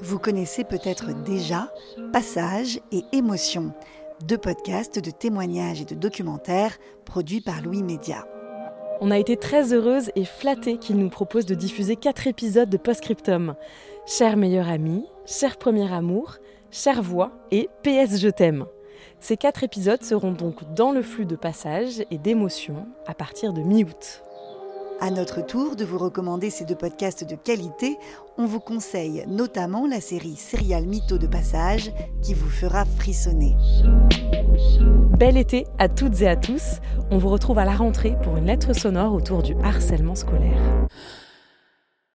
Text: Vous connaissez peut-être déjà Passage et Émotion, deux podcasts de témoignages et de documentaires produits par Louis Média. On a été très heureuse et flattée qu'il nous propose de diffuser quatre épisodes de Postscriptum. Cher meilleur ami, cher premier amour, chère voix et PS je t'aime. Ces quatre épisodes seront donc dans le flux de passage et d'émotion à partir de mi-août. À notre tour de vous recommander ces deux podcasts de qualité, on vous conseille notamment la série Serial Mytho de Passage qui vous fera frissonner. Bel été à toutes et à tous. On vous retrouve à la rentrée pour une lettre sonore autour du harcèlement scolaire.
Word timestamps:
Vous 0.00 0.18
connaissez 0.18 0.64
peut-être 0.64 1.12
déjà 1.24 1.72
Passage 2.12 2.80
et 2.92 3.04
Émotion, 3.12 3.72
deux 4.26 4.38
podcasts 4.38 4.98
de 4.98 5.10
témoignages 5.10 5.82
et 5.82 5.84
de 5.84 5.94
documentaires 5.94 6.78
produits 7.04 7.40
par 7.40 7.62
Louis 7.62 7.82
Média. 7.82 8.26
On 9.00 9.10
a 9.10 9.18
été 9.18 9.36
très 9.36 9.72
heureuse 9.72 10.10
et 10.16 10.24
flattée 10.24 10.78
qu'il 10.78 10.96
nous 10.96 11.08
propose 11.08 11.46
de 11.46 11.54
diffuser 11.54 11.94
quatre 11.94 12.26
épisodes 12.26 12.70
de 12.70 12.76
Postscriptum. 12.76 13.54
Cher 14.06 14.36
meilleur 14.36 14.68
ami, 14.68 15.04
cher 15.24 15.56
premier 15.56 15.92
amour, 15.92 16.38
chère 16.72 17.02
voix 17.02 17.30
et 17.52 17.68
PS 17.82 18.18
je 18.18 18.28
t'aime. 18.28 18.66
Ces 19.20 19.36
quatre 19.36 19.62
épisodes 19.62 20.02
seront 20.02 20.32
donc 20.32 20.74
dans 20.74 20.90
le 20.90 21.02
flux 21.02 21.26
de 21.26 21.36
passage 21.36 22.04
et 22.10 22.18
d'émotion 22.18 22.88
à 23.06 23.14
partir 23.14 23.52
de 23.52 23.60
mi-août. 23.60 24.22
À 25.00 25.10
notre 25.12 25.46
tour 25.46 25.76
de 25.76 25.84
vous 25.84 25.96
recommander 25.96 26.50
ces 26.50 26.64
deux 26.64 26.74
podcasts 26.74 27.22
de 27.22 27.36
qualité, 27.36 27.98
on 28.36 28.46
vous 28.46 28.58
conseille 28.58 29.24
notamment 29.28 29.86
la 29.86 30.00
série 30.00 30.34
Serial 30.34 30.86
Mytho 30.86 31.18
de 31.18 31.28
Passage 31.28 31.92
qui 32.20 32.34
vous 32.34 32.48
fera 32.48 32.84
frissonner. 32.84 33.54
Bel 35.16 35.36
été 35.36 35.66
à 35.78 35.88
toutes 35.88 36.20
et 36.20 36.28
à 36.28 36.34
tous. 36.34 36.80
On 37.12 37.18
vous 37.18 37.28
retrouve 37.28 37.60
à 37.60 37.64
la 37.64 37.76
rentrée 37.76 38.16
pour 38.24 38.36
une 38.36 38.46
lettre 38.46 38.72
sonore 38.72 39.14
autour 39.14 39.44
du 39.44 39.54
harcèlement 39.62 40.16
scolaire. 40.16 40.88